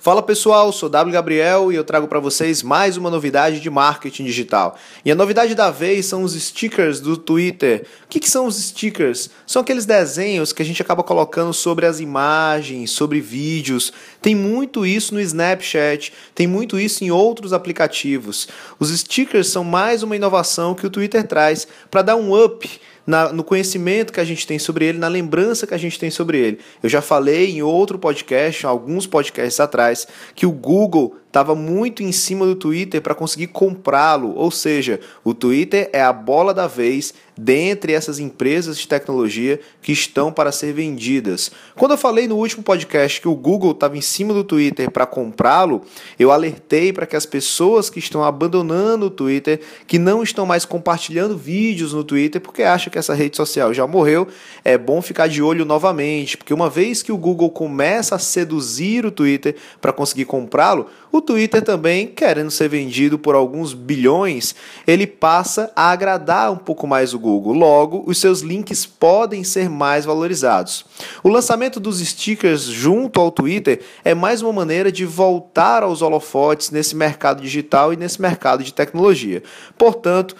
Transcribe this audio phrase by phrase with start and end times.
[0.00, 4.26] Fala pessoal, sou W Gabriel e eu trago para vocês mais uma novidade de marketing
[4.26, 4.78] digital.
[5.04, 7.84] E a novidade da vez são os stickers do Twitter.
[8.04, 9.28] O que, que, são os stickers?
[9.44, 13.92] São aqueles desenhos que a gente acaba colocando sobre as imagens, sobre vídeos.
[14.22, 18.46] Tem muito isso no Snapchat, tem muito isso em outros aplicativos.
[18.78, 22.70] Os stickers são mais uma inovação que o Twitter traz para dar um up
[23.08, 26.10] na, no conhecimento que a gente tem sobre ele, na lembrança que a gente tem
[26.10, 26.58] sobre ele.
[26.82, 32.10] Eu já falei em outro podcast, alguns podcasts atrás, que o Google estava muito em
[32.10, 34.34] cima do Twitter para conseguir comprá-lo.
[34.34, 39.92] Ou seja, o Twitter é a bola da vez dentre essas empresas de tecnologia que
[39.92, 41.52] estão para ser vendidas.
[41.76, 45.06] Quando eu falei no último podcast que o Google estava em cima do Twitter para
[45.06, 45.82] comprá-lo,
[46.18, 50.64] eu alertei para que as pessoas que estão abandonando o Twitter, que não estão mais
[50.64, 54.28] compartilhando vídeos no Twitter porque acham que essa rede social já morreu,
[54.64, 59.04] é bom ficar de olho novamente, porque uma vez que o Google começa a seduzir
[59.06, 64.54] o Twitter para conseguir comprá-lo, o Twitter também, querendo ser vendido por alguns bilhões,
[64.86, 67.54] ele passa a agradar um pouco mais o Google.
[67.54, 70.84] Logo, os seus links podem ser mais valorizados.
[71.22, 76.70] O lançamento dos stickers junto ao Twitter é mais uma maneira de voltar aos holofotes
[76.70, 79.42] nesse mercado digital e nesse mercado de tecnologia.
[79.78, 80.36] Portanto,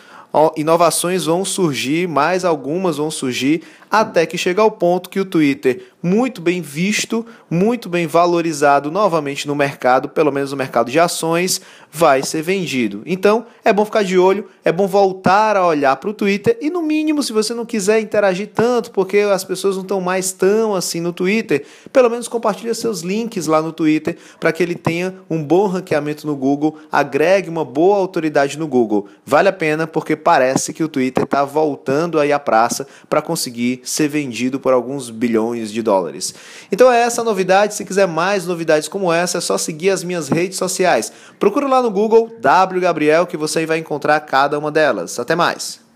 [0.56, 5.86] inovações vão surgir, mais algumas vão surgir, até que chega ao ponto que o Twitter,
[6.02, 11.60] muito bem visto, muito bem valorizado novamente no mercado, pelo menos no mercado de ações,
[11.90, 13.02] vai ser vendido.
[13.06, 16.70] Então, é bom ficar de olho, é bom voltar a olhar para o Twitter e,
[16.70, 20.74] no mínimo, se você não quiser interagir tanto, porque as pessoas não estão mais tão
[20.74, 25.14] assim no Twitter, pelo menos compartilhe seus links lá no Twitter para que ele tenha
[25.30, 29.06] um bom ranqueamento no Google, agregue uma boa autoridade no Google.
[29.24, 33.80] Vale a pena porque parece que o Twitter está voltando aí à praça para conseguir
[33.84, 36.34] ser vendido por alguns bilhões de dólares.
[36.70, 37.74] Então é essa a novidade.
[37.74, 41.12] Se quiser mais novidades como essa, é só seguir as minhas redes sociais.
[41.38, 45.18] Procura lá no Google W Gabriel que você vai encontrar cada uma delas.
[45.18, 45.87] Até mais.